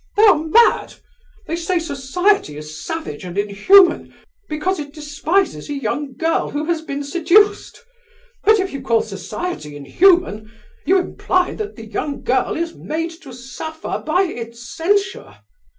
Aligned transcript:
They 0.17 0.25
are 0.25 0.35
mad! 0.39 0.95
They 1.45 1.55
say 1.55 1.77
society 1.77 2.57
is 2.57 2.83
savage 2.83 3.23
and 3.23 3.37
inhuman 3.37 4.15
because 4.49 4.79
it 4.79 4.93
despises 4.95 5.69
a 5.69 5.75
young 5.75 6.15
girl 6.15 6.49
who 6.49 6.65
has 6.65 6.81
been 6.81 7.03
seduced. 7.03 7.85
But 8.43 8.59
if 8.59 8.73
you 8.73 8.81
call 8.81 9.03
society 9.03 9.75
inhuman 9.75 10.51
you 10.87 10.97
imply 10.97 11.53
that 11.53 11.75
the 11.75 11.85
young 11.85 12.23
girl 12.23 12.57
is 12.57 12.73
made 12.73 13.11
to 13.21 13.31
suffer 13.31 14.01
by 14.03 14.23
its 14.23 14.75
censure. 14.75 15.35